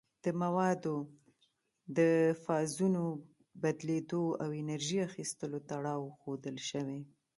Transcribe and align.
د 0.23 0.25
موادو 0.41 0.95
د 1.97 1.99
فازونو 2.43 3.03
بدلیدو 3.63 4.23
او 4.43 4.49
انرژي 4.61 4.99
اخیستلو 5.09 5.57
تړاو 5.69 6.03
ښودل 6.19 6.57
شوی. 6.69 7.01